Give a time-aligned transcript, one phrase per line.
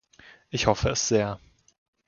[0.49, 1.39] Ich hoffe es sehr.